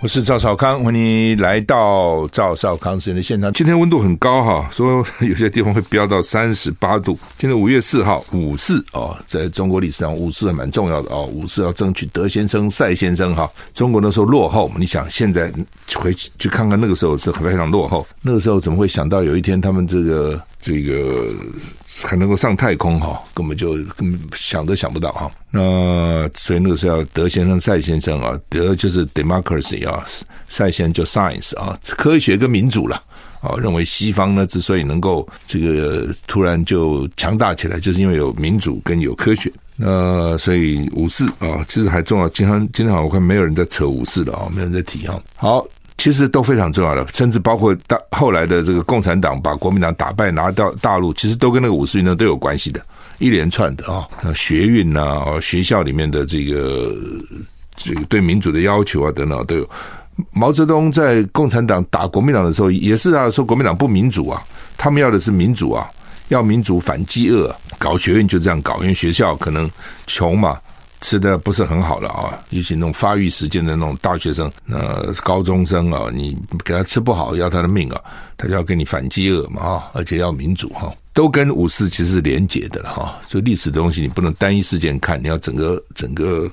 [0.00, 3.52] 我是赵少康，欢迎来到赵少康时间的现场。
[3.52, 7.18] 今天温度很高哈，说有些地方会飙到三十八度。
[7.36, 11.26] 今天五月四号，五四哦，在中国历史上五四还蛮重要的哦。
[11.26, 13.50] 五四要争取德先生、赛先生哈。
[13.74, 15.52] 中国那时候落后，你想现在
[15.96, 18.06] 回去去看看那个时候是非常落后。
[18.22, 21.28] 那个时候怎么会想到有一天他们这个这个？
[22.04, 25.28] 还能够上太空哈，根本就根本想都想不到哈。
[25.50, 30.04] 那所以那个时候，德先生、赛先生啊，德就是 democracy 啊，
[30.48, 33.02] 赛先生就 science 啊，科学跟民主了
[33.40, 33.56] 啊。
[33.60, 39.50] 认为西方呢之所以能够这个突然就强大起来，就是因为有民主跟有科学。
[39.76, 42.28] 那所以五四啊，其实还重要。
[42.28, 45.20] 今天今天好像我看没有人在扯五四了啊，没有人在提哈。
[45.34, 45.66] 好。
[45.98, 52.80] 其实都非常重要的，甚至包括大后来的这个共产党把国民党打败拿到大陆，其实都跟那个五四运动都有关系的，
[53.18, 56.94] 一连串的啊，学运呐，学校里面的这个
[57.76, 59.68] 这个对民主的要求啊等等都有。
[60.32, 64.40] 毛泽东在共产党打国民党的时候，也是啊，说国民党不民主啊，
[64.76, 65.88] 他们要的是民主啊，
[66.28, 69.68] 要民主反饥饿，搞学运就这样搞，因为学校可能
[70.06, 70.58] 穷嘛。
[71.00, 78.00] 吃的不是很好了啊，尤其那种发育时间的那种大学生，呃，高中生啊，你给他吃不好，要他的命啊，
[78.36, 83.16] 他就要跟你反饥饿嘛啊，而且要民主哈，都跟五四其实是连结的了哈。
[83.28, 86.50] 就历史东西，你不能单一事件看，你要整个整个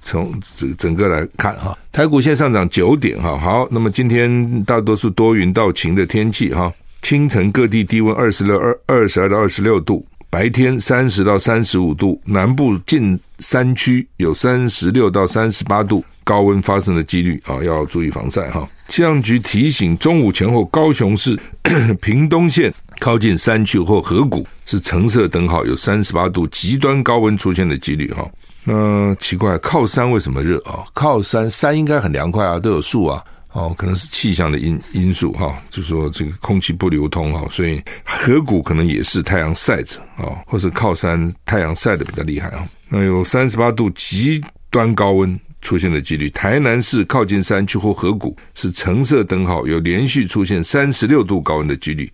[0.00, 1.76] 从整整个来看哈。
[1.90, 10.06] 台股现上涨九点哈，好，那么今天大多数多云到晴的天气哈，清晨各地低温二十六二二十二到二十六度。
[10.30, 18.68] 白天三十到三十五度，南部近山区有三十六到三十八度高温发生的几率啊，要注意防晒哈。
[18.88, 21.38] 气象局提醒，中午前后高雄市
[22.02, 28.28] 屏东县靠近山区或河谷是橙色灯号，有三十八度极端高温出现的几率哈。
[28.64, 30.84] 那奇怪，靠山为什么热啊？
[30.92, 33.24] 靠山山应该很凉快啊，都有树啊。
[33.52, 42.68] 哦，可能是气象的因因素哈，就说这个空气不流通哈，所以河谷可能也是太阳晒着啊，或是靠山太阳晒的比较厉害啊。
[42.88, 52.10] 那有三十八度极端高温出现的几率，台南市靠近山区或河谷是橙色灯号，有连续出现三十六度高温的几率。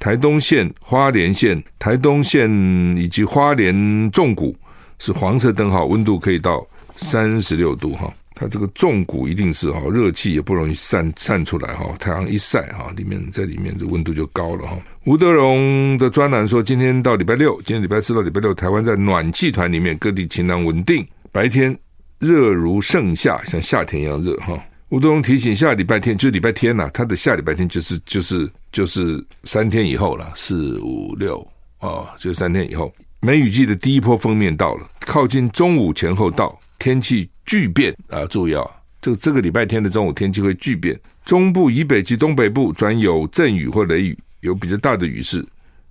[0.00, 2.48] 台东县、花莲县、台东县
[2.96, 4.56] 以及花莲纵谷
[4.98, 6.66] 是黄色灯号，温度可以到
[6.96, 8.12] 三十六度哈。
[8.38, 14.78] 它这个重谷一定是哈，热气也不容易散散出来哈，太阳一晒哈，里面在里面的温度就高了哈。
[15.06, 21.76] 吴德荣的专栏说，今天到礼拜六，今天礼拜四到礼拜六，台湾在暖气团里面，各地晴朗稳定，白天
[22.20, 24.56] 热如盛夏，像夏天一样热哈。
[24.90, 31.44] 吴德荣提醒，下礼拜天就礼拜天呐、他的下礼拜天就是就是就是三天以后了，四五六
[31.80, 36.58] 哦，就是三天以后，梅雨季的第一波锋面到了，靠近中午前后到。
[36.78, 38.24] 天气巨变啊！
[38.26, 38.64] 注意啊，
[39.02, 45.44] 这这个礼拜天的中午天气会巨变，中部以北及东北部转有阵雨或雷雨，有比较大的雨势，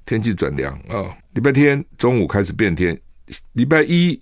[0.06, 1.04] 天气转凉啊。
[1.34, 2.98] 礼拜天中午开始变天，
[3.52, 4.18] 礼拜一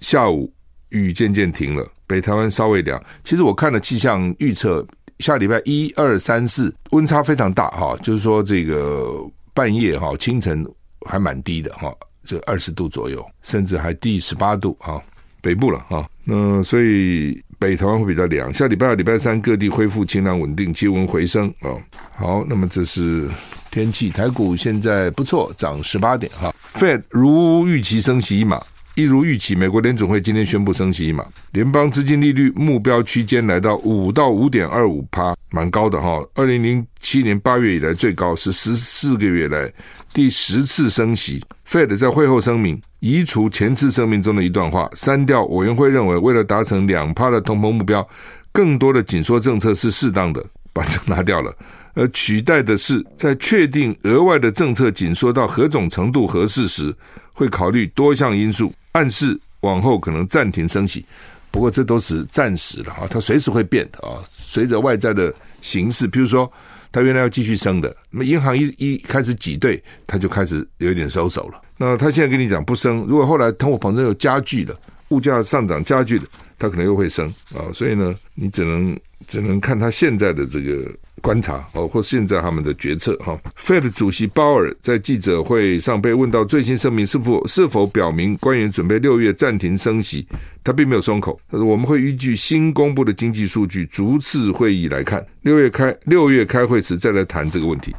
[0.00, 0.52] 下午
[0.90, 3.02] 雨渐渐停了，北台湾稍微凉。
[3.24, 4.86] 其实我看了气象预测，
[5.20, 10.66] 下礼拜一二三四温差非常大哈，就是说这个半夜哈清晨
[11.08, 11.90] 还蛮低的哈，
[12.24, 15.02] 这二十度左右，甚至还低十八度哈。
[15.42, 18.52] 北部了哈，那所以北台湾会比较凉。
[18.52, 21.72] 下礼拜二、礼拜三各地恢复晴朗稳定，气温回升啊。
[22.14, 23.26] 好，那么这是
[23.70, 24.10] 天气。
[24.10, 26.54] 台股现在不错，涨十八点哈。
[26.74, 28.62] Fed 如预期升息一码，
[28.96, 36.22] 一如预期，美国联总会今天宣布升息一码，联邦资金利率目标区间来到五到五点二五趴，蛮高的哈。
[36.34, 39.72] 二零零七年八月以来最高，是十四个月来
[40.12, 41.42] 第十次升息。
[41.68, 42.80] Fed 在会后声明。
[42.98, 48.06] 移除前次声明中的一段话，删掉委员会认为为了达成两趴的通膨目标，
[48.52, 50.44] 更多的紧缩政策是适当的，
[50.74, 51.50] 把这拿掉了，
[51.94, 56.94] 而取代的是在确定额外的政策紧缩到何种程度合适时，
[57.32, 61.06] 会考虑多项因素，暗示往后可能暂停升息。
[61.50, 65.32] 不过这都是暂时的啊，它随时会变的啊，随着外在的
[65.62, 66.52] 形势，比如说。
[66.92, 71.60] 他原来要继续升的，那么银行一一开始挤兑，他就开始有一点收手了。
[71.76, 74.78] 那他现在跟你讲不升，如果后来通货膨胀又加剧了，
[75.08, 76.24] 物价上涨加剧了，
[76.58, 78.98] 他可能又会升啊，所以呢，你只能
[79.28, 80.90] 只能看他现在的这个
[81.20, 83.38] 观察哦，或现在他们的决策哈。
[83.58, 90.26] Fed 主席鲍尔在记者会上被问到最新声明是否是否表明官员准备六月暂停升息，
[90.64, 91.40] 他并没有松口。
[91.50, 97.94] 他说我们会依据新公布的经济数据逐次会议来看，六月开六月开会时再来谈这个问题。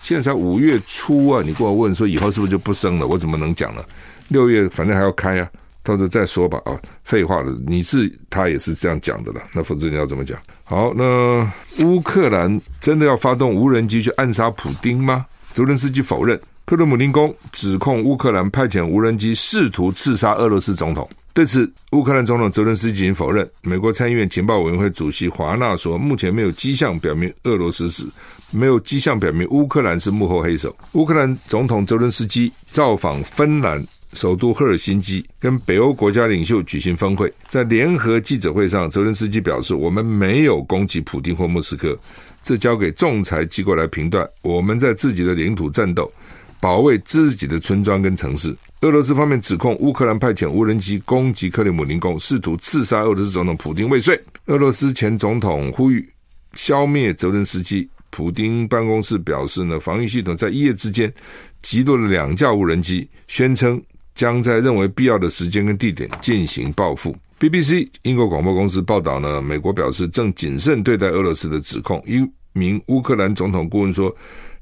[0.00, 3.06] 现在才五月初啊，你跟我问说以后是不是就不升了？
[3.06, 3.82] 我怎么能讲呢？
[4.28, 5.48] 六月反正还要开啊。
[5.86, 10.36] 到时候再说吧啊，废话了，你是他也是这样讲的了，那否则你要怎么讲？
[10.64, 11.48] 好，那
[11.84, 15.24] 乌克兰真的要发动无人机去暗杀普丁吗？
[15.52, 16.38] 泽伦斯基否认。
[16.64, 23.48] 克里姆林宫指控乌克兰派遣无人机试图刺杀俄罗斯总统，对此乌克兰总统泽伦斯基否认。
[23.62, 28.04] 美国参议院情报委员会主席华纳说，目前没有迹象表明俄罗斯是，
[28.50, 30.74] 没有迹象表明乌克兰是幕后黑手。
[30.94, 33.86] 乌克兰总统泽伦斯基造访芬兰。
[34.16, 41.96] 首都赫尔辛基跟北欧国家领袖举行峰会，在联合记者会上，泽伦斯基表示：“我们没有攻击普丁或莫斯科，
[42.42, 44.26] 这交给仲裁机构来评断。
[44.40, 46.10] 我们在自己的领土战斗，
[46.58, 54.20] 保卫自己的村庄跟城市。”俄罗斯方面指控乌克兰派遣无人机攻击克里姆林宫，试图刺杀俄罗斯总统普丁未遂。
[54.46, 56.08] 俄罗斯前总统呼吁
[56.54, 57.88] 消灭泽伦斯基。
[58.10, 61.12] 普丁办公室表示呢，防御系统在一夜之间
[61.60, 63.82] 击落了两架无人机，宣称。
[64.16, 67.14] 将在认为必要的时间跟地点进行报复。
[67.38, 72.02] BBC 英国广播公司报道呢，美国表示正谨慎对待俄罗斯的指控。
[72.06, 74.10] 一名乌克兰总统顾问说，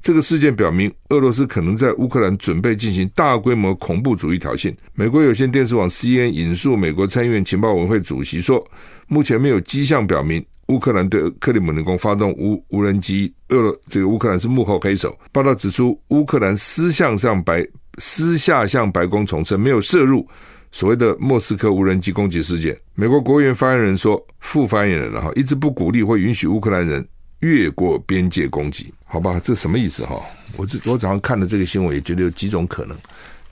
[0.01, 4.75] 这个事件表明俄罗斯可能在乌克兰准备进行大规模恐怖主义挑衅。
[4.93, 8.61] 美国有线电视网 CNN 引述美国参议院情报委员会主席说，
[9.07, 15.17] 目前没有迹象表明乌克兰对克里姆林宫发动无无人机，俄这个乌克兰是幕后黑手。
[15.31, 17.65] 报道指出，乌克兰私向上白。
[17.97, 20.27] 私下向白宫重申没有涉入
[20.71, 22.77] 所谓的莫斯科无人机攻击事件。
[22.93, 27.07] 美国国务院发言人说，副发言人哈一直不鼓励或允许乌克兰人
[27.39, 28.93] 越过边界攻击。
[29.05, 30.21] 好吧，这什么意思哈？
[30.57, 32.97] 我这我早上看了这个新闻，也觉得有几种可能。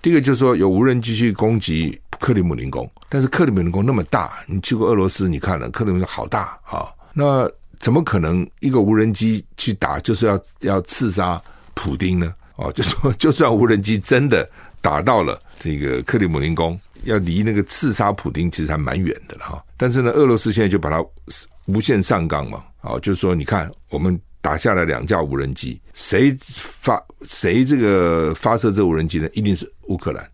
[0.01, 7.49] 第一个就是说有无人机去攻击克里姆林宫，但是克里姆林宫那么大，你去过俄罗斯，你看了克里姆林宫好大啊，那
[7.79, 11.41] 怎么可能一个无人机去打就是要要刺杀
[11.73, 12.33] 普丁呢？
[12.55, 14.47] 哦，就说 就算无人机真的
[14.81, 19.63] 打到了这个克里姆林宫，要离那个刺杀普丁其实还蛮远的了哈。
[19.77, 21.03] 但是呢，俄罗斯现在就把它
[21.65, 29.29] 无限上纲嘛，哦，就是说你看我们打下来两架无人机，谁发谁这个发射这无人机呢？
[29.33, 30.29] 一定是乌克兰。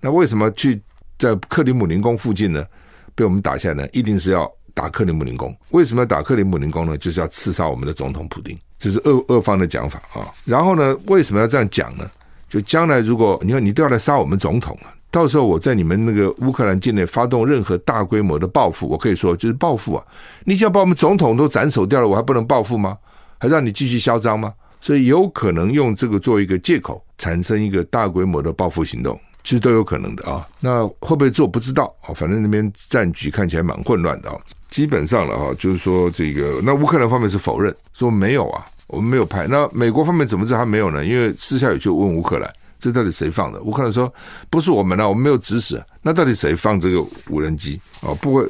[0.00, 0.82] 那为什么去
[1.16, 2.66] 在克里姆林宫附近呢？
[3.14, 3.88] 被我们打下来呢？
[3.92, 5.56] 一定是要打克里姆林宫。
[5.70, 6.98] 为什么要打克里姆林宫呢？
[6.98, 8.58] 就是要刺杀我们的总统普丁。
[8.78, 12.08] 这是俄俄方的讲法啊，然后呢，为什么要这样讲呢？
[12.48, 20.04] 就将来如果你看你都要来杀我们总统了，到时候我在你们那个乌克兰境内发动任何大规模的报复，我可以说就是报复啊！
[20.44, 22.96] 你想把我们总统都斩首掉了，我还不能报复吗？
[23.38, 24.52] 还让你继续嚣张吗？
[24.80, 30.46] 所以有可能用这个做一个借口，产生一个大规模的报复行动，其实都有可能的啊。
[30.60, 32.14] 那会不会做不知道啊？
[32.14, 34.36] 反正那边战局看起来蛮混乱的啊。
[34.74, 38.66] 基本上了哈，就是说这个那乌克兰方面是否认说没有啊。
[38.88, 41.04] 我们没有派，那美国方面怎么知道他没有呢？
[41.04, 43.60] 因为私下有去问乌克兰，这到底谁放的？
[43.62, 44.12] 乌克兰说
[44.50, 45.80] 不是我们啊，我们没有指使。
[46.02, 47.00] 那到底谁放这个
[47.30, 47.80] 无人机？
[48.02, 48.44] 哦，不会。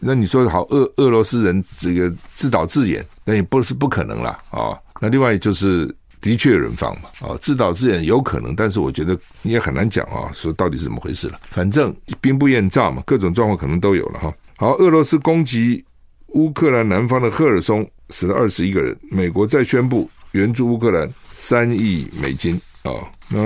[0.00, 4.78] 那你说好，俄俄罗斯人这个自导自演，那也不是不可能了啊、哦。
[5.00, 5.86] 那另外就是
[6.20, 11.38] 的确有人放嘛，啊、自导自演有可能，但是我觉得你也很难讲啊，说到底是怎么回事了。
[11.50, 14.32] 反正兵不厌诈嘛，各种状况可能都有了哈。
[14.58, 15.84] 好，俄罗斯攻击
[16.34, 17.88] 乌克兰南方的赫尔松。
[18.10, 18.96] 死了二十一个人。
[19.10, 23.08] 美国再宣布援助乌克兰三亿美金啊、哦。
[23.28, 23.38] 那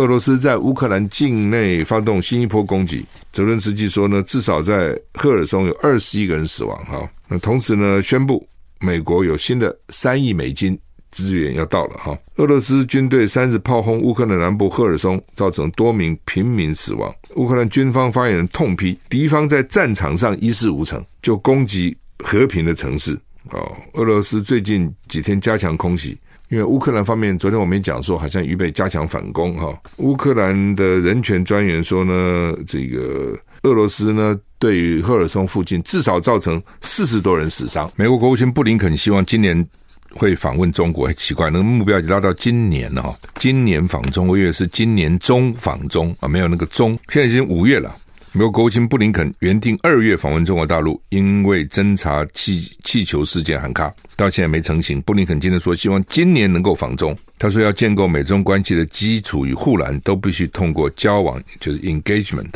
[0.00, 3.04] 俄罗斯在乌克兰境内发动新一波攻击。
[3.32, 8.46] 泽伦斯基说呢，至少在赫尔松有二十一个人死亡哈、那同时呢，宣布
[8.78, 10.78] 美国有新的三亿美金
[11.12, 17.14] 资源要到了哈、俄罗斯军队三日炮轰乌克兰南部赫尔松，造成多名平民死亡。
[17.36, 23.12] 乌克兰军方发言人痛批敌方在战场上一事无成，就攻击和平的城市。
[23.50, 26.16] 哦，俄罗斯最近几天加强空袭，
[26.48, 29.78] 因为乌克兰方面昨天我们讲说，好像预备加强反攻哈。
[29.98, 37.90] 乌克兰的人权专员说呢，这个俄罗斯呢对于赫尔松附近至少造成四十多人死伤。
[37.96, 39.66] 美国国务卿布林肯希望今年
[40.14, 43.16] 会访问中国，很奇怪，那个目标已经拉到今年了哈。
[43.38, 47.94] 今年访中，我以为是今年中访中啊，没有那个中，现在已经五月了。
[48.34, 55.02] 美国国务卿布林肯原定二月访问中国大陆，因为侦查气气球事件喊卡，到现在没成型。
[55.02, 57.14] 布林肯今天说，希望今年能够访中。
[57.38, 62.48] 他说，要建构美中关系的基础与护栏，都必须通过交往，就是 engagement。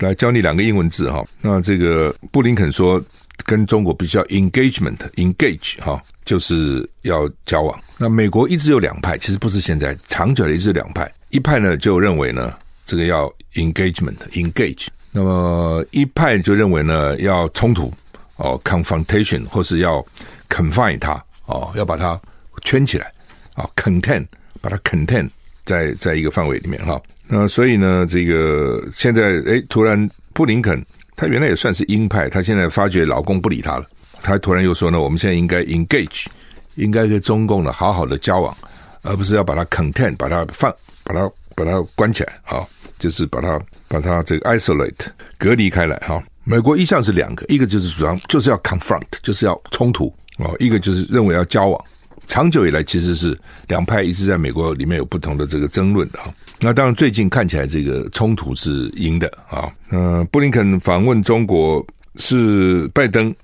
[0.00, 1.24] 来教你两个英文字哈。
[1.40, 3.02] 那这个布林肯说，
[3.44, 7.78] 跟中国比较 engagement，engage 哈，就是要交往。
[7.98, 11.10] 那美国一直有两派，其实不是现在，长久的一直两派。
[11.30, 14.86] 一派呢就认为呢，这个要 engagement，engage。
[15.12, 17.92] 那么一派就认为呢，要冲突
[18.36, 20.04] 哦，confrontation，或是要
[20.48, 22.18] confine 它哦，要把它
[22.64, 23.12] 圈起来
[23.54, 24.26] 啊，contain，
[24.60, 25.28] 把它 contain
[25.64, 27.00] 在在一个范围里面哈。
[27.28, 30.82] 那所以呢，这个现在诶，突然布林肯
[31.14, 33.86] 他原来也算是鹰派，他现在发觉老公不理他了，
[34.22, 36.26] 他突然又说呢，我们现在应该 engage，
[36.74, 38.56] 应该跟中共呢好好的交往，
[39.02, 42.66] 而不是要把它 contain，把它放，把它把它关起来啊，
[42.98, 45.06] 就是把它把它这个 isolate
[45.38, 46.22] 隔离开来哈。
[46.44, 51.84] 美国一向是两个，一个就是主张就是要 confront，就是要冲突哦，一个就是认为要交往。
[52.26, 53.38] 长久以来，其实是
[53.68, 56.32] 两派一直在美国里面有不同的这个争论的哈。
[56.60, 59.70] 那当然，最近看起来这个冲突是赢的啊。
[59.90, 61.84] 呃，布林肯访问中国
[62.16, 63.34] 是拜登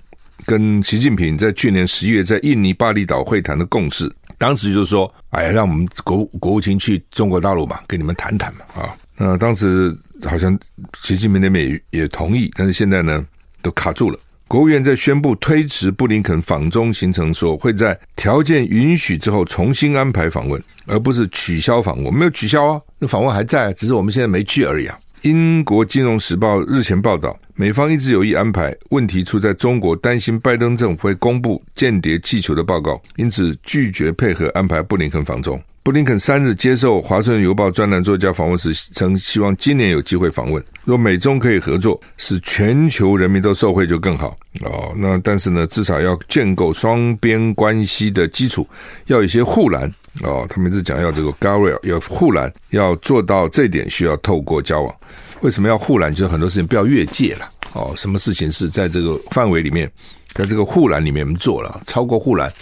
[0.47, 4.11] 跟习近平在去年十一月在印尼巴厘岛会谈的共识。
[4.39, 8.97] 当时就是说，哎呀，让我们国国务卿去中国大陆嘛，跟你们谈谈嘛啊。
[9.17, 9.93] 那当时
[10.25, 10.57] 好像
[11.03, 13.27] 习近平那边也也同意，但是现在呢，
[13.63, 14.19] 都卡住了。
[14.49, 22.13] 国务院在宣布推迟布林肯访中行程，说会在条件允许之后重新安排访问，而不是取消访问。
[22.13, 24.99] 没有取消啊，那访问还在，只是我们现在没去而已啊。
[25.21, 35.63] 英国金融时报日前报道，美方一直有意安排，问题出在中国担心拜登政府会公布间谍气球的报告，因此拒绝配合安排布林肯访中。
[35.89, 40.63] 布林肯三日接受《华盛顿邮报》专栏作家访问时，曾希望今年有机会访问。
[40.85, 44.93] 若美中可以合作，使全球人民都受惠就更好哦。
[44.95, 48.69] 那但是呢，至少要建构双边关系的基础，
[49.07, 49.91] 要有一些护栏
[50.21, 50.47] 哦。
[50.51, 54.95] 他们一直讲要这个 g a r r e 要护栏，要做到这点需要透过交往。
[55.41, 56.13] 为什么要护栏？
[56.13, 57.95] 就是很多事情不要越界了哦。
[57.97, 59.91] 什么事情是在这个范围里面，
[60.35, 62.53] 在这个护栏里面做了，超过护栏。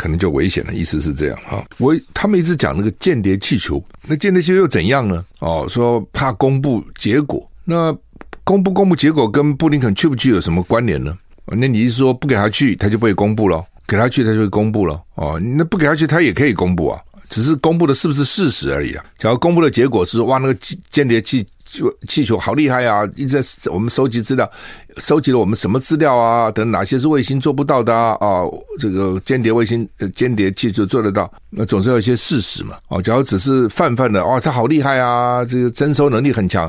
[0.00, 1.62] 可能就危险了，意思是这样哈。
[1.76, 5.22] 我他们一直讲那个间谍气球，那间谍气球又怎样呢？
[5.40, 7.94] 哦，说怕公布结果，那
[8.42, 11.14] 公布公布结果跟布林肯去不去有什么关联呢？
[11.44, 13.62] 那你是说不给他去，他就不会公布了？
[13.86, 14.98] 给他去，他就会公布了？
[15.16, 19.04] 哦，那不给他去，他也可以公布啊，只是公布的是不是事实而已啊？
[19.18, 20.54] 假如公布的结果是哇，那个
[20.90, 21.46] 间谍气。
[21.70, 23.08] 就气球好厉害啊！
[23.14, 24.50] 一直在我们收集资料，
[24.96, 26.50] 收集了我们什么资料啊？
[26.50, 28.16] 等哪些是卫星做不到的啊？
[28.20, 32.76] 哦，这个间谍卫星、间谍气球做得到，那总是要一些事实嘛。
[32.88, 35.44] 哦，假如只是泛泛的，哇、哦，他好厉害啊！
[35.44, 36.68] 这个侦收能力很强，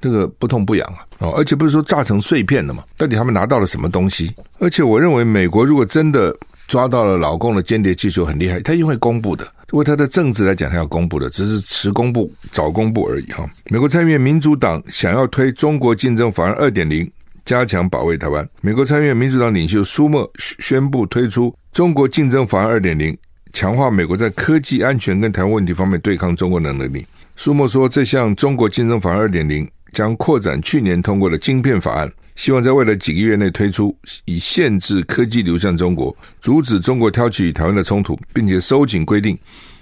[0.00, 1.04] 这个不痛不痒啊。
[1.18, 2.82] 哦，而且不是说炸成碎片了嘛？
[2.96, 4.34] 到底他们拿到了什么东西？
[4.60, 6.34] 而且我认为，美国如果真的
[6.66, 9.46] 抓到了老共的间谍气球很厉害，他一定会公布的。
[9.72, 13.48] 为他的政治来讲，他要公布的只是迟公布、早公布而已哈。
[13.66, 17.10] 美国参议院民主党想要推中国竞争法案二点零，
[17.44, 18.48] 加强保卫台湾。
[18.62, 23.16] 美国参议院民主党领袖舒默宣布推出中国竞争法案二点零，
[23.52, 27.06] 强化美国在科技安全跟台湾问题方面对抗中国的能力。
[27.36, 32.10] 舒默说，这项中国竞争法案二点零将扩展去年通过的晶片法案。
[32.36, 39.36] 希望在未来几个月内推出，以限制科技流向中国，阻止中国挑起与台湾的冲突，并且收紧规定，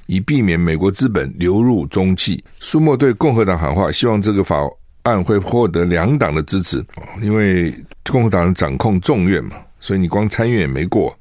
[0.06, 2.42] 以避免美国资本流入中企。
[2.60, 4.58] 舒默对共和党喊话，希望这个法
[5.02, 6.82] 案会获得两党的支持，
[7.20, 7.74] 因为
[8.10, 11.14] 共和党掌控众院嘛，所以你光参院也没过，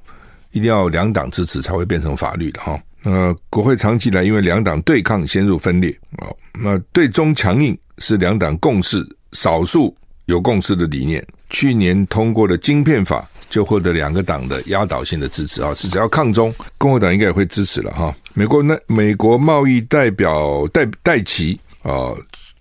[0.51, 2.81] 一定要两党支持才会变成法律的哈。
[3.03, 9.95] 呃，国会长期以来因为两党对抗陷入分裂啊，那对中强硬是两党共识，少数。
[10.27, 15.71] 有共识的理念，去年通过的晶片法就获得两个党的压倒性的支持啊！
[15.75, 18.11] 是只要抗中，共和党应该也会支持了哈。
[18.33, 22.09] 美国那美国贸易代表戴戴琪啊，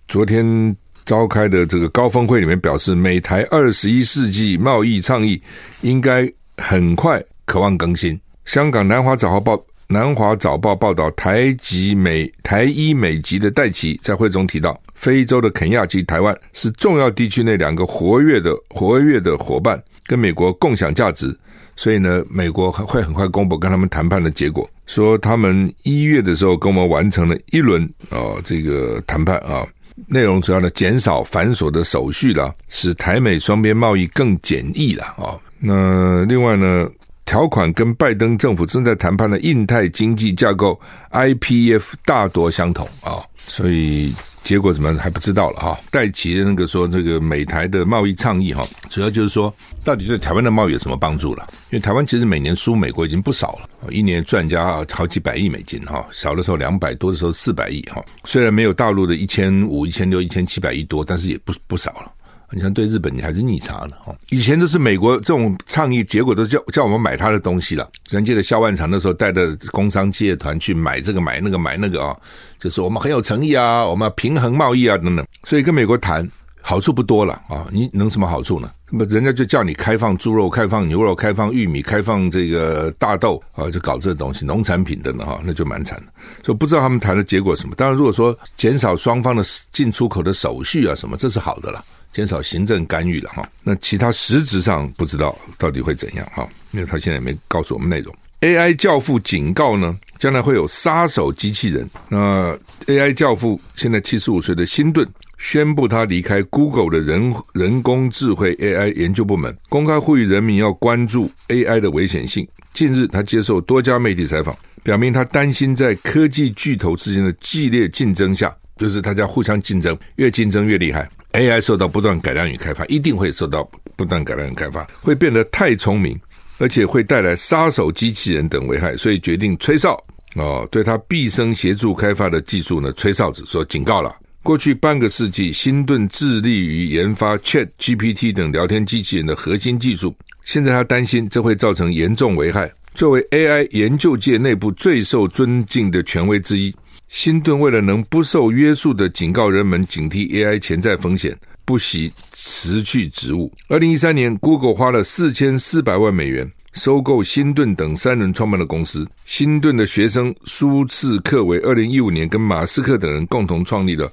[0.07, 5.41] 昨天召开的这个高峰会里面表示，美台二十一世纪贸易倡议
[5.81, 8.21] 应该很快渴望更新。
[8.45, 9.59] 香港南华早报。
[9.87, 21.37] 南华早报报道，台籍美台医美籍的戴琪在会中提到，非洲的肯亚及台湾是重要地区内两个活跃的活跃的伙伴，跟美国共享价值，
[21.75, 29.63] 所以呢，美国会很快公布跟他们谈判的结果，说他们一月的时候跟我们完成了一轮啊这个谈判啊，
[30.07, 35.37] 内容主要呢减少繁琐的手续啦，使台美双边贸易更简易了啊。
[35.59, 36.89] 那另外呢？
[37.25, 40.79] 条款跟拜登政府正在谈判的印太经济架构
[41.11, 44.13] IPF 大多相同啊，所以
[44.43, 45.77] 结果怎么还不知道了哈。
[45.89, 49.53] 戴琪的那个说这个美台的贸易倡议哈，主要就是说
[49.83, 51.47] 到底对台湾的贸易有什么帮助了？
[51.71, 58.05] 因为台湾其实每年输美国已经不少了，一年赚家好几百亿美金哈，少的时候两百多的时候四百亿哈。
[58.23, 62.11] 虽然没有大陆的一千五、一千六、一千七百亿多，但是也不不少了
[62.51, 64.15] 你像对日本，你还是逆差的哈。
[64.29, 67.89] 以前都是美国这种倡议，结果都叫叫我们买他的东西了。
[68.07, 72.15] 咱记得萧万长的时候带着工商界团去买这个买那个买那个啊，
[72.59, 75.25] 就是我们很有诚意啊，我们要平衡贸易啊等等。
[75.43, 76.29] 所以跟美国谈
[76.67, 78.71] 好处不多了啊，你能什么好处呢？
[78.89, 86.05] 那么人家就叫你开放猪肉、开放牛肉、开放玉米、开放这个大豆啊，就搞这东西，农产品等等哈，那就蛮惨的。
[86.43, 87.75] 所以不知道他们谈的结果什么。
[87.75, 91.85] 当然，如果说减少双方的进出口的手续啊什么，这是好的了。
[92.11, 98.11] 减少行政干预了哈，那其他实质上不知道到底会怎样哈，因为他现在也没告诉我们内容。
[98.41, 101.87] AI 教父警告呢，将来会有杀手机器人。
[102.09, 112.47] 那 AI 教父现在七十五岁的辛顿宣布他离开 Google 的人人工智慧 AI 研究部门，公开呼吁人民要关注 AI 的危险性。
[112.73, 121.09] 近日他接受多家媒体采访，表明他担心在科技巨头之间的激烈竞争下，就是大家互相竞争，越竞争越厉害。
[121.31, 126.19] AI 受到不断改良与开发，一定会受到不断改良与开发，会变得太聪明，
[126.57, 130.01] 而且会带来杀手机器人等危害，所以决定吹哨
[130.35, 134.13] 哦，对他毕生协助开发的技术呢，吹哨子说警告了。
[134.45, 142.71] 过去半个世纪，辛顿致力于研发 ChatGPT 等聊天机器人的核心技术，现在他担心这会造成严重危害。
[142.93, 146.71] 作为 AI 研究界内部最受尊敬的权威之一。
[147.09, 151.35] 辛顿为了能不受约束地警告人们警惕 AI 潜在风险，
[151.65, 153.51] 不惜辞去职务。
[153.67, 159.07] 二零一三年，Google 花了四千四百万美元收购辛顿等三人创办的公司。
[159.25, 164.07] 辛顿的学生苏茨克为二零一五年跟马斯克等人共同创立了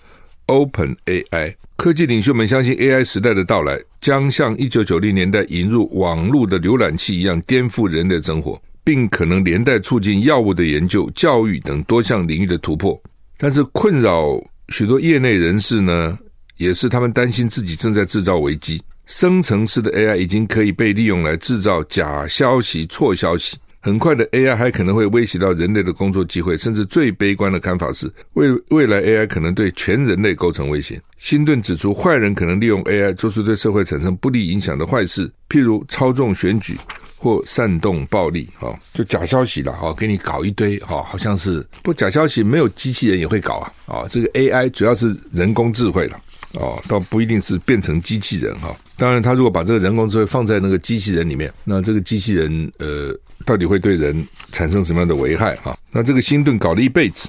[0.52, 1.54] OpenAI。
[1.76, 8.60] 科技领袖们相信 AI 时代的到来将像一九九零年代引入网络的浏览器一样颠覆人类生活。
[8.84, 13.00] 并可能连带促进药物的研究、教育等多项领域的突破，
[13.38, 16.18] 但是困扰许多业内人士呢，
[16.56, 18.82] 也是他们担心自己正在制造危机。
[19.06, 23.56] 生成式的 AI 已经可以被利用来制造假消息、错消息。
[23.82, 30.98] 很快的 AI 还可能会威胁到人类的工作机会，甚至最悲观的看法是，未未来 AI 可能对全人类构成威胁。
[31.18, 36.76] 辛顿指出，坏人可能利用 AI 做出对社会产生不利影响的坏事，譬如操纵选举。
[37.16, 46.20] 或煽动暴力，哈，就假消息了，哈，给你搞一堆，哈，好像是不假消息，没有机器人也会搞啊，啊，这个 AI 主要是人工智慧了，
[46.54, 53.14] 哦，倒不一定是变成机器人，哈，当然，他如果把这个人工智慧放在那个机器人里面，那这个机器人，呃，
[53.46, 55.76] 到底会对人产生什么样的危害，哈？
[55.90, 57.28] 那这个辛顿搞了一辈子，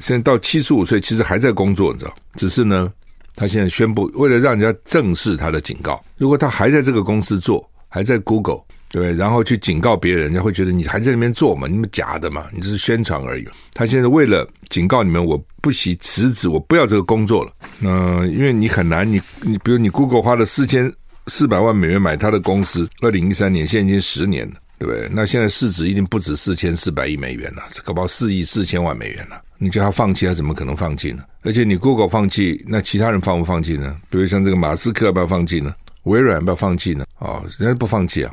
[0.00, 2.90] 现在到七十五岁，其实还在工作，你知道，只是呢，
[3.34, 8.62] 他现在宣布，为了让人家正视他的警告，如果他还在这个公司做，还在 Google。
[8.92, 11.66] 对，然后去警告别人，人家会觉得你还在那边做嘛？
[11.66, 12.44] 你们假的嘛？
[12.52, 13.48] 你只是宣传而已。
[13.72, 17.50] 他现在为了警告你们，我不惜辞职，我不要这个工作了。
[17.82, 20.92] 嗯、因为你很难，你你比如你 Google 花了四千
[21.28, 25.08] 四百万美元买他的公司，二零一三年，现在已经十年了，对不对？
[25.10, 29.40] 那现在市值一定不止四千四百亿美元了，搞不好四亿四千万美元了。
[29.56, 31.22] 你叫他放弃，他怎么可能放弃呢？
[31.44, 33.96] 而且你 Google 放弃，那其他人放不放弃呢？
[34.10, 35.74] 比如像这个马斯克要不要放弃呢？
[36.02, 37.06] 微软要不要放弃呢？
[37.20, 38.32] 哦，人家不放弃啊。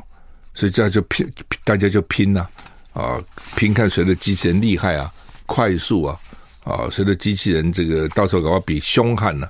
[0.54, 1.30] 所以这样就拼，
[1.64, 2.46] 大家就拼呐，
[2.92, 3.18] 啊，
[3.56, 5.10] 拼看谁的机器人厉害啊，
[5.46, 6.18] 快速啊，
[6.64, 9.48] 啊，谁的机器人这个到时候搞比凶悍呢，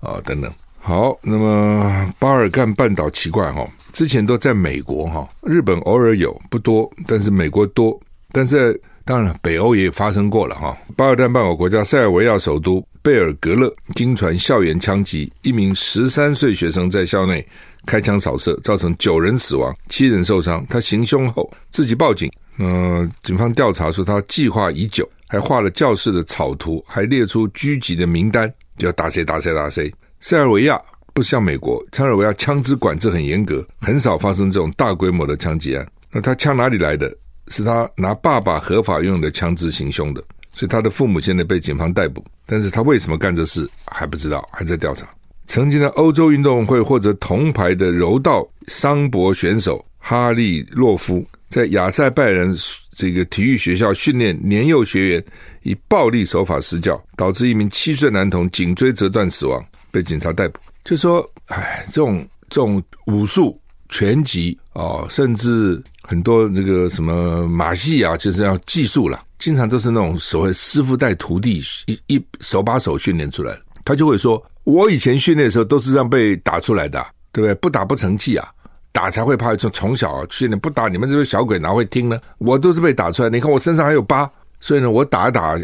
[0.00, 0.52] 啊，等等。
[0.78, 7.98] 好，那么巴尔干半岛奇怪哈，之前都在美国哈，日本偶尔有不多，但是美国多，
[8.32, 10.76] 但是当然北欧也发生过了哈。
[10.96, 17.46] 巴尔干半岛国家塞尔维亚首都贝尔格勒惊传校园枪击，一名十三岁学生在校内。
[17.86, 20.64] 开枪扫射，造成九人死亡，七人受伤。
[20.68, 22.30] 他行凶后自己报警。
[22.58, 29.92] 嗯、警方调查说他计划已久，还画了教室的草图，还列出狙击的名单，就要打谁打谁打谁。
[30.20, 30.80] 塞尔维亚
[31.14, 35.86] 不像美国，塞尔维亚枪支管制很严格，很少发生这种大规模的枪击案。
[36.10, 37.12] 那他枪哪里来的？
[37.48, 42.24] 是他拿爸爸合法用的枪支行凶的，所以他的父母现在被警方逮捕。
[42.46, 45.06] 但是他为什么干这事还不知道，还在调查。
[45.52, 52.56] 曾经的欧洲运动会获得铜牌的柔道桑博选手哈利洛夫，在亚塞拜人
[52.96, 55.24] 这个体育学校训练年幼学员，
[55.62, 60.58] 以暴力手法施教，导致一名七岁男童颈椎折断死亡，被警察逮捕。
[60.86, 63.60] 就说，哎，这种这种武术、
[63.90, 74.42] 拳击哦，甚至很多这个什么马戏啊，就是要技术了，经常都是那种所谓师傅带徒弟，一一手把手训练出来，他就会说。
[74.64, 77.54] 我以前训练的时候都是这样被打出来的，对不对？
[77.56, 78.48] 不打不成器啊，
[78.92, 79.56] 打才会怕。
[79.56, 82.20] 从从小训练不打，你们这些小鬼哪会听呢？
[82.38, 83.28] 我都是被打出来。
[83.28, 85.58] 你看我身上还有疤，所以呢，我打一打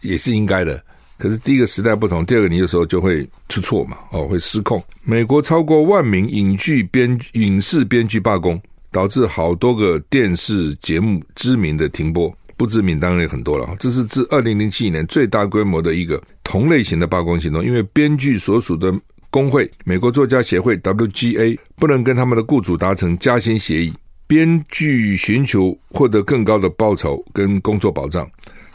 [0.00, 0.82] 也是应该的。
[1.18, 4.82] 可是第一个时代不同，第二个你有时候就会出错嘛，哦，会失控。
[5.04, 13.68] 美国超过万名影剧编影视编剧罢工，导致好多个电视节目知名的停播，不知名当然也很多了。
[13.80, 18.94] 这是自二零零七年最大规模的一个同类型的罢工行动，因为编剧所属的
[19.30, 23.92] 工会美国作家协会 WGA 不能跟他们的雇主达成加薪协议，
[24.28, 28.30] 编剧寻求获得更高的报酬跟工作保障。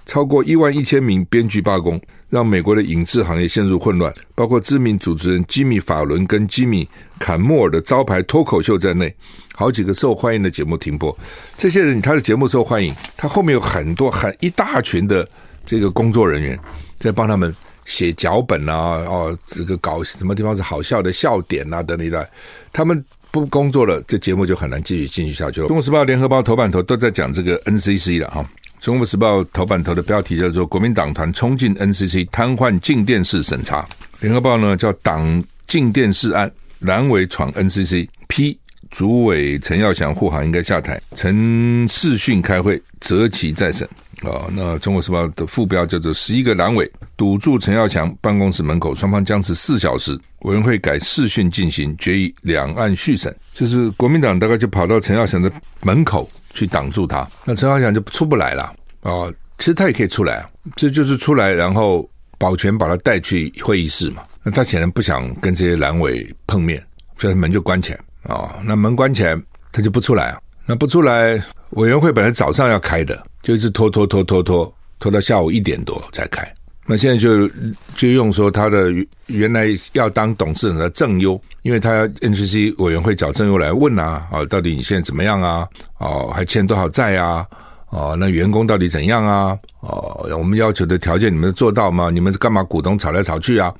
[0.06, 6.84] 超过一万一千名编剧罢工，让美国的影视行业陷入混乱，包括知名主持人吉米·法伦跟吉米·
[7.19, 9.15] 坎莫尔的招牌脱口秀在内，
[9.59, 11.17] 好几个受欢迎的节目停播。
[11.57, 15.27] 这些人他的节目受欢迎，他后面有很多很一大群的
[15.65, 16.57] 这个工作人员
[16.99, 17.51] 在帮他们
[17.83, 18.75] 写脚本啊，
[19.07, 22.29] 哦，这个搞什么地方是好笑的笑点啊等等的，
[22.71, 25.65] 他们不工作了，这节目就很难继续继续下去了。
[25.67, 28.45] 《中国时报》、《联合报》头版头都在讲这个 NCC 了哈。
[28.85, 33.81] 《中国时报》头版头的标题叫做“国民党团冲进 NCC，瘫痪静电视审查”。
[34.21, 38.55] 《联合报》呢叫“党静电视案，蓝委闯 NCC，批
[38.91, 43.88] 主委陈耀祥护航应该下台，陈世训开会择期再审”。
[44.23, 53.36] 啊，那《中国时报》的副标叫做“十一个蓝委堵住陈耀祥办公室门口，双方僵持四小时，委员会改视讯进行，决议两岸续审”。
[53.54, 56.30] 就是国民党大概就跑到陈耀祥的门口。
[56.54, 58.63] 去挡住他，那陈耀祥就出不来了
[59.04, 59.34] 啊、哦！
[59.60, 64.23] 其实他也可以出来啊，这就是出来，然后保全把他带去会议室嘛。
[64.41, 66.84] 那他显然不想跟这些蓝委碰面，
[67.19, 68.49] 所以门就关起来、哦。
[68.63, 69.35] 那门关起来，
[69.71, 70.39] 他就不出来啊。
[70.65, 76.45] 那不出来，委员会本来早上要开的，就一直拖拖拖拖拖拖到下午一点多才开。
[76.85, 77.47] 那现在就
[77.95, 78.89] 就用说他的
[79.25, 85.67] 原来要当董事长的正优，因为他要 NCC 委员会找正优来问啊，啊，到底你现在怎么样啊？
[85.97, 87.45] 哦，还欠多少债啊？
[87.89, 89.57] 哦，那员工到底怎样啊？
[89.81, 92.09] 哦，我们要求的条件你们做到吗？
[92.09, 93.73] 你们是干嘛股东吵来吵去啊？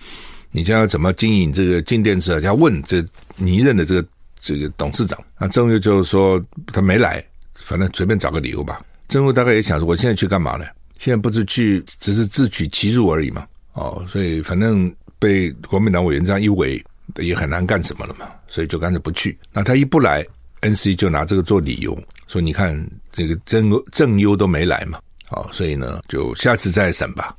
[0.52, 2.40] 你将要怎么经营这个镜电视？
[2.42, 3.02] 要问这
[3.38, 4.08] 你任的这个
[4.40, 7.24] 这个董事长，那正优就是说他没来，
[7.54, 8.80] 反正随便找个理由吧。
[9.08, 10.66] 正优大概也想说，我现在去干嘛呢？
[11.00, 13.48] 现在不是去，只是自取其辱而已嘛。
[13.74, 16.84] 哦，所以反正被国民党委员这样一围，
[17.18, 18.28] 也很难干什么了嘛。
[18.48, 19.38] 所以就干脆不去。
[19.54, 20.26] 那他一不来
[20.62, 21.98] ，NC 就拿这个做理由，
[22.28, 25.00] 说你看这个正正优都没来嘛。
[25.30, 27.36] 哦，所以呢，就下次再审吧。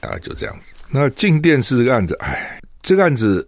[0.00, 0.66] 大概就这样子。
[0.88, 3.46] 那进电视这个案子，哎，这个案子，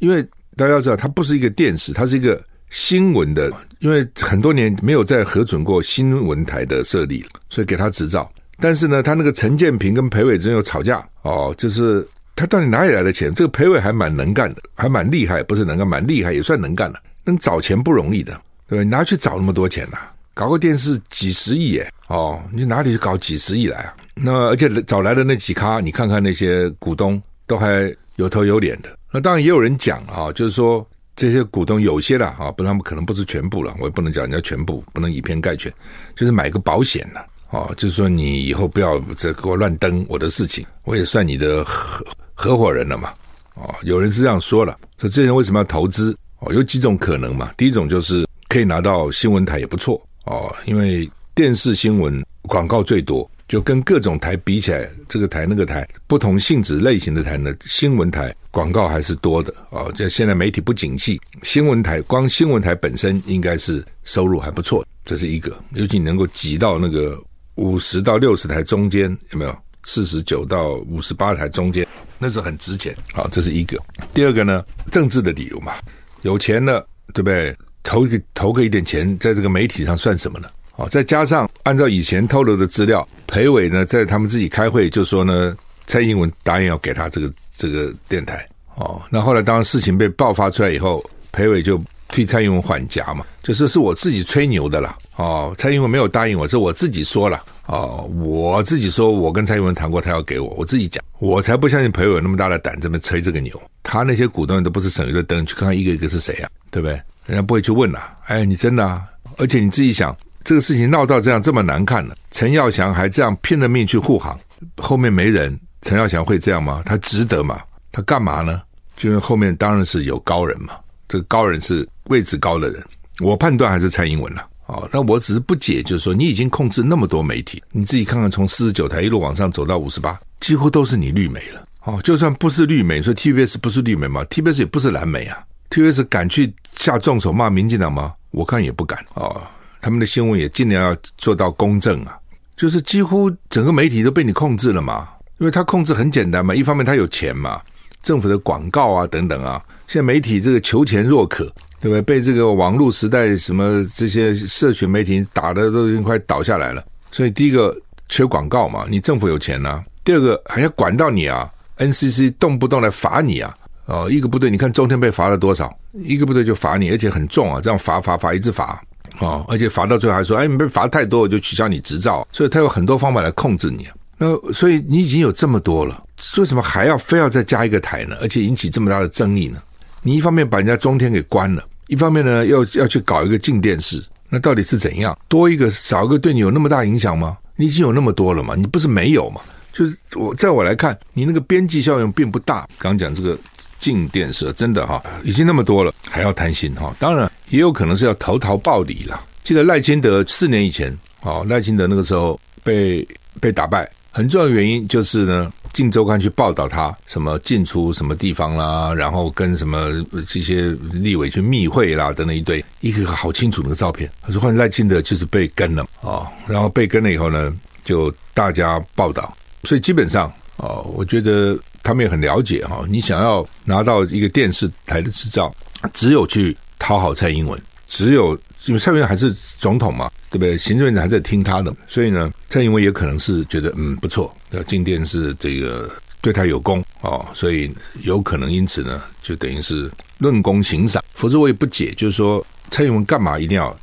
[0.00, 3.52] 因为大家要知道，它不是一个电视，它是一个新闻的。
[3.80, 8.30] 因为很多年没有再核准过新闻台的设立，所以给他执照。
[8.58, 13.34] 但是呢，他那个陈建平跟裴伟真有吵架哦，就是他到底哪里来的钱？
[13.34, 16.98] 这个裴伟还蛮能干的，还蛮厉害，不是能干，蛮厉害，也算能干的。
[17.24, 18.82] 能找钱不容易的，对吧？
[18.84, 19.98] 你哪去找那么多钱呐、
[20.34, 23.94] 搞个电视几十亿耶，哦，你哪里去搞几十亿来啊？
[24.14, 28.88] 那而且找来的那几咖，你看看那些股东都还有头有脸的。
[29.14, 35.72] 那当然也有人讲啊，就是说这些股东有些的啊，不，他们可能不是全部了，我也不能讲人家全部，不能以偏概全，
[36.16, 37.20] 就是买个保险呐。
[37.50, 43.10] 哦，就是说你以后不要再给我乱登我的事情，我也算你的合合伙人了嘛。
[43.54, 46.18] 哦，有人是这样说了，说这些人为什么要投资？
[46.40, 47.52] 哦，有几种可能嘛。
[47.56, 59.92] 第一种就是可以拿到新闻台也不错哦，因为电视新闻广告最多，就跟各种台比起来，这个台那个台不同性质类型的台呢，新闻台广告还是多的哦。
[59.94, 67.16] 就现在媒体不景气，新闻台光新闻台本身应该是收入还不错，这是一个，尤其你能够挤到那个。
[67.54, 69.56] 五十到六十台中间有没有？
[69.84, 71.86] 四十九到五十八台中间，
[72.18, 72.92] 那是很值钱。
[73.12, 73.80] 好，这是一个。
[74.12, 75.74] 第二个呢，政治的理由嘛，
[76.22, 77.56] 有钱了，对不对？
[77.84, 80.48] 投个投个一点钱，在这个媒体上算什么呢？
[80.76, 85.56] 好，再加上按照以前透露的资料，裴伟呢在他们自己开会就说呢，
[85.86, 88.46] 蔡英文答应要给他这个这个电台。
[88.74, 91.80] 哦，那后来当事情被爆发出来以后，裴伟就。
[92.10, 94.96] 替蔡英文缓颊嘛，就是是我自己吹牛的啦。
[95.16, 103.60] 哦，蔡英文没有答应我，这我自己说了哦，我自己说我跟蔡英文谈过，他要给我，我自己讲，我才不相信裴伟有那么大的胆这么吹这个牛。
[103.82, 106.92] 他那些股东都不是省油的灯，去看看一个一个是谁啊，对不对？
[107.26, 108.12] 人家不会去问啊。
[108.26, 109.02] 哎，你真的啊？
[109.38, 114.38] 而且你自己想，这个事情闹到这样这么难看了，陈耀祥还这样拼了命去护航，
[114.76, 116.82] 后面没人，陈耀祥会这样吗？
[116.84, 117.58] 他值得吗？
[117.90, 118.60] 他干嘛呢？
[118.96, 120.74] 就因为后面当然是有高人嘛。
[121.06, 122.82] 这个高人是位置高的人，
[123.20, 124.88] 我判断还是蔡英文了啊、哦！
[124.90, 132.00] 但我只是不解，就是说你已经控制那么多媒体，你自己看看，从四十九台一路往上走到五十八，几乎都是你绿媒了哦。
[132.02, 135.38] 就算不是绿媒，你说 TBS 不是绿媒吗？TBS 也不是蓝媒啊。
[135.70, 138.14] ，TBS 敢去下重手骂民进党吗？
[138.30, 139.40] 我看也不敢哦。
[139.84, 142.16] 他们的新闻也尽量要做到公正啊。
[142.56, 145.08] 就是几乎整个媒体都被你控制了嘛。
[145.38, 147.60] 因为他控制很简单嘛，一方面他有钱嘛，
[148.02, 151.44] 政府的广告啊等等啊，现在媒体这个求钱若渴，
[151.80, 152.00] 对不对？
[152.00, 156.82] 被这个网络时代什么这些社群媒体打的都已经快倒下来了。
[157.10, 157.76] 所以第一个
[158.08, 163.54] 缺广告嘛，你政府有钱啊；第二个还要管到你啊，NCC 动不动来罚你啊。
[163.86, 165.70] 哦，一个部队你看中天被罚了多少？
[165.92, 168.80] 一个部队就罚你，而且很重啊，这样罚罚罚一直罚。
[169.20, 172.26] 哦，而且罚到最后还说，哎，你被罚太多，我就取消你执照。
[172.32, 173.86] 所以他有很多方法来控制你。
[174.18, 176.02] 那所以你已经有这么多了，
[176.36, 178.16] 为什么还要非要再加一个台呢？
[178.20, 179.60] 而且引起这么大的争议呢？
[180.02, 185.16] 你一方面把人家中天给关了，一方面呢又要去搞一个静电视，那到底是怎样？
[185.28, 187.36] 多一个少一个对你有那么大影响吗？
[187.56, 188.54] 你已经有那么多了嘛？
[188.54, 189.40] 你不是没有嘛？
[189.72, 192.66] 就是我在我来看，你那个边际效应并不大。
[192.78, 193.36] 刚讲这个
[193.84, 196.90] 静电社真的哈，已经那么多了，还要贪心哈？
[196.98, 197.30] 当然。
[197.50, 199.20] 也有可能是要投桃报李了。
[199.42, 203.06] 记得赖清德四年以前，哦，赖清德那个时候被
[203.38, 209.92] 被打败，很重要的原因就是呢，《镜周刊》去报道他什么进出什么地方啦，然后跟什么
[210.26, 214.10] 这些立委去密会啦等等一堆，一个好清楚那个照片。
[214.22, 225.54] 他说，换赖清德就是被跟了哦，然后被跟了以后呢，就大家报道，所以基本上哦，我觉得他们也很了解哈，你想要拿到一个电视台的执照，
[225.92, 226.56] 只有去。
[226.76, 230.58] 讨好蔡英文，只有因为蔡英文还是总统嘛，对不对？
[230.58, 241.02] 行政院长还在听他的，所以呢，蔡英文也可能是觉得嗯不错，要进电视这个对他有功哦，所以有可能因此呢，就等于是论功行赏。
[241.14, 243.74] 否则我也不解，就是说蔡英文干嘛一定要？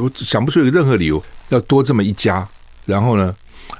[0.00, 2.44] 我想不出有任何理由要多这么一家。
[2.86, 3.32] 然后呢，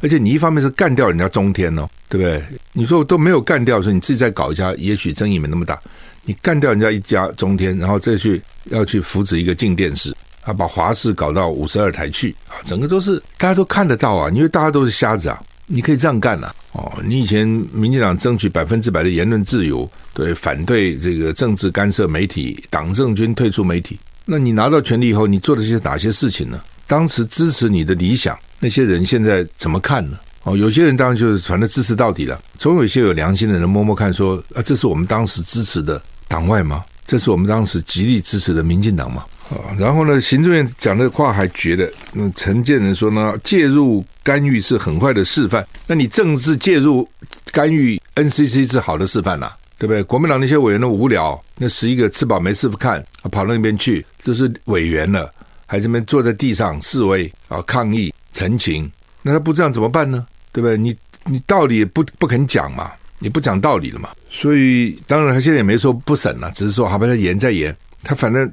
[0.03, 2.42] 而且你一方面是干掉人家中天哦，对不对？
[2.73, 5.81] 你说我都没有干掉，说你自己再搞一家，也许争议没那么大。
[6.25, 16.55] 你干掉人家一家中天，然后再去要去扶持一个镜电视，啊，把华视搞到五十二台去啊，整个都是大家都看得到啊，因为大家都是瞎子啊，你可以这样干啊。
[16.73, 26.61] 哦，你以前民进党争取百分之百的言论自由，对，反对这个政治干涉媒体，党政军退出媒体，那你拿到权力以后，你做的是哪些事情呢？
[26.87, 30.18] 当时支持你的理想那些人现在怎么看呢？
[30.49, 36.01] 哦，有些人当然就是反正支持到底了，总有一些有良心的人摸摸看说，啊，这是我们当时支持的。
[36.27, 36.85] 党外吗？
[37.07, 39.25] 这是我们当时极力支持的民进党吗？
[39.51, 45.67] 啊，然后呢，行政院讲的话还觉得，那陈建仁说呢，介入干预是很坏的示范。
[45.87, 47.09] 那你政治介入
[47.51, 50.03] 干预 NCC 是好的示范呐、啊，对不对？
[50.03, 55.33] 国民党那些委员都无聊，那十一个吃饱没事不看，跑到那边去，都是委员了，
[55.65, 58.91] 还这边坐在地上示威啊，抗议陈情，
[59.23, 60.27] 那他不这样怎么办呢？
[60.59, 60.77] 对不对？
[60.77, 62.90] 你你道理也不不肯讲嘛。
[63.21, 64.11] 你不讲道理了嘛？
[64.31, 67.77] 所以当然他现在也没说不审了，只是说好吧，他延再延。
[68.05, 68.49] 他反正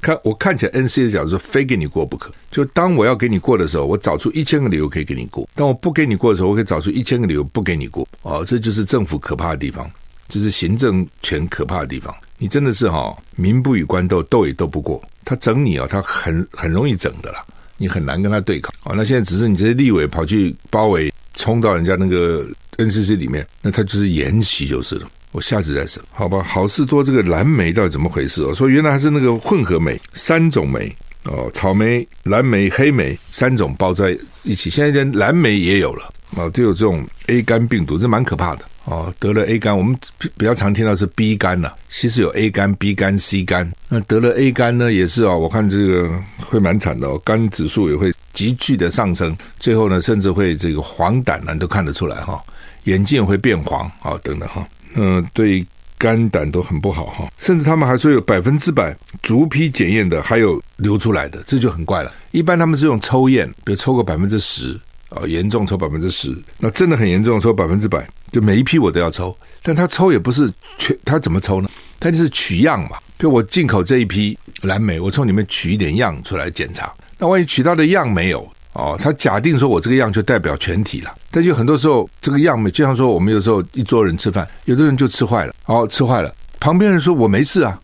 [0.00, 2.32] 看我看起来，NC 的角度说非给你过不可。
[2.50, 8.06] 就当我要给你过的时候，我找出一千个理由可以给你过；当我不给你过的时候，我可以找出一千个理由不给你过。
[8.22, 9.88] 哦，这就是政府可怕的地方，
[10.28, 12.12] 这是行政权可怕的地方。
[12.38, 15.00] 你真的是哈、哦，民不与官斗，斗也斗不过。
[15.24, 17.44] 他整你啊、哦，他很很容易整的啦，
[17.76, 18.74] 你很难跟他对抗。
[18.82, 22.46] 哦，那现在只是你这些立委跑去包围，冲到人家那个。
[22.78, 25.10] NCC 里面，那他就是延期就是了。
[25.32, 26.40] 我下次再审，好吧？
[26.44, 28.54] 好事多这个蓝莓到底怎么回事哦？
[28.54, 34.70] 说原来还是那个混合莓，三种莓哦，草莓、蓝莓、黑莓三种包在一起。
[34.70, 39.12] 现在连蓝莓也有了哦，都有这种 A 肝病毒，这蛮可怕的哦。
[39.18, 39.96] 得了 A 肝，我们
[40.36, 43.70] 比较常听到是 B 肝呐、其实有 A 肝、B 肝、C 肝。
[43.88, 52.42] 那得了 A 肝呢，也是啊、哦，我看这个会蛮惨的哦，肝指数也会急剧的上升，最后呢，甚至会这个黄疸呢，都看得出来哈、
[52.84, 55.66] 眼睛会变黄啊，等等哈，嗯，对
[55.98, 62.12] 肝胆都很不好哈，甚至他们还说有百分之百逐批检验的，还有流出来的，这就很怪了。
[62.30, 69.36] 一般他们是用抽验，比如抽个百分之十啊，严重抽百分之十，那真的很严重抽百分之百，就每一批我都要抽。
[69.62, 71.68] 但他抽也不是全，他怎么抽呢？
[72.00, 78.48] 他就是取样嘛，比如我进口这一批蓝莓，我从里面取一点样出来检查，那万一取到的样没有？
[78.74, 87.76] 哦，他假定说我这个样就代表全体了，但就很多时候这个样没，就像说我们有时候一桌人吃饭，有的人就吃坏了，哦，吃坏了，旁边人说我没事啊，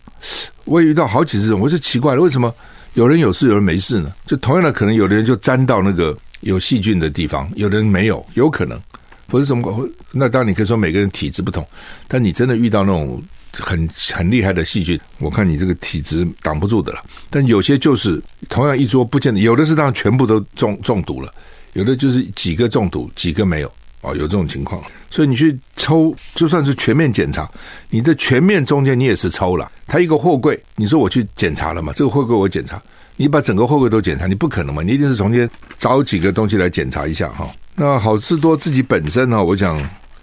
[0.63, 2.53] 我也遇到好几次，我就奇怪了，为什么
[2.93, 4.09] 有人有事，有人没事呢？
[4.25, 8.79] 就同样的，可能有的人就沾到那个有细菌的地方，有的人没有，有可能，
[9.27, 11.65] 不是什么，那当然你可以说每个人体质不同，
[12.07, 13.21] 但你真的遇到那种。
[13.57, 17.01] 很很厉害的细菌，我看你这个体质挡不住的了。
[17.29, 21.33] 但有些就是同样一桌不见得，有的是当全部都中中毒了，
[21.71, 24.83] 有的就是几个中毒，几个没有哦，有这种情况。
[25.09, 27.49] 所以你去抽，就算是全面检查，
[27.89, 29.71] 你的全面中间你也是抽了。
[29.87, 31.93] 他一个货柜，你说我去检查了嘛？
[31.95, 32.83] 这个货柜我检查，
[33.15, 34.83] 你把整个货柜都检查，你不可能嘛？
[34.83, 37.49] 你一定是中间找几个东西来检查一下哈。
[37.75, 39.77] 那好事多自己本身呢，我讲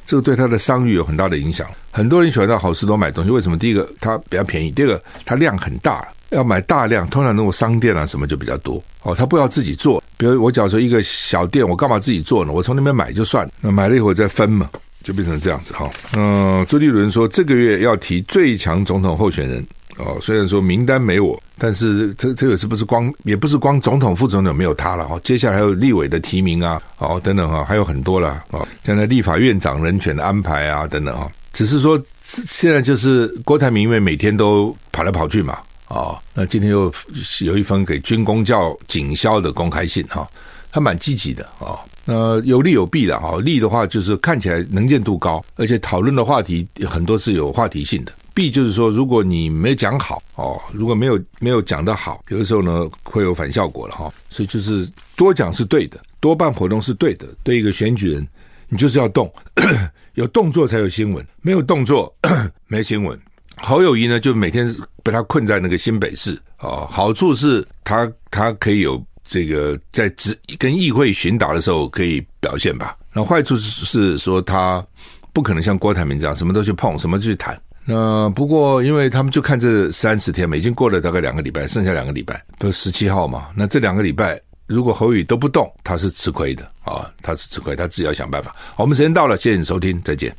[0.07, 1.67] 这个对他的商誉有很大的影响。
[1.91, 3.59] 很多人喜欢到好市多买东西，为什么？
[3.59, 9.15] 第一个，它比较便宜；第二个，它量很大，要买大量，通常那种商店啊什么就比较多哦。
[9.15, 12.53] 他不要自己做，比如我假如说一个小店，我干嘛自己做呢？
[12.53, 14.71] 我从那边买就算了，那买了以后再分嘛，
[15.05, 15.91] 就变成这样子哈。
[16.17, 19.63] 嗯，朱立伦说这个月要提最强总统候选人。
[19.99, 25.21] 哦，虽然说名单没我，但是这这个是不是光也不是光总统、副总统没有他了哈？
[25.23, 28.67] 接下来还有立委的提名啊，哦等等哈，还有很多了哦。
[28.85, 36.93] 现在立法院长人权的安排啊等等哈，只是说现在就是郭台铭因为每天都跑来跑去嘛，哦，那今天又
[37.41, 40.27] 有一封给军公教警消的公开信哈，
[40.71, 41.79] 他蛮积极的啊。
[42.07, 48.13] 呃，有利有弊的哈，利的话就是看起来能见度高，而且讨论的话题很多是有话题性的。
[48.35, 54.13] 弊就是说，如果你没讲好哦，如果没有没有讲得好，有的时候呢会有反效果了哈。
[54.31, 57.27] 所以就是多讲是对的，多办活动是对的。
[57.43, 58.27] 对一个选举人，
[58.69, 59.33] 你就是要动，
[60.15, 62.15] 有动作才有新闻，没有动作
[62.67, 63.19] 没新闻。
[63.57, 66.89] 侯友谊呢，就每天被他困在那个新北市哦。
[66.91, 72.97] 好处是他他可以有这个在职跟议会询答的时候可以表现吧。
[73.13, 74.85] 那坏处是是说他
[75.33, 77.61] 不可能像郭台铭这样什么都去碰，什么都去谈。
[77.85, 83.49] 那不过，因为他们就看这三十天嘛，已经过了大概两个礼拜，剩下两个礼拜不是十七号嘛。
[83.57, 88.55] 那这两个礼拜，如果侯宇都不动，他是吃亏的啊，他是吃亏，他自己要想办法。
[88.77, 90.33] 我们时间到了，谢谢你收听，再见。